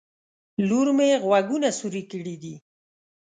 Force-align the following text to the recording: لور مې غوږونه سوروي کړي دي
لور 0.67 0.87
مې 0.97 1.09
غوږونه 1.23 1.69
سوروي 1.77 2.03
کړي 2.11 2.35
دي 2.41 2.55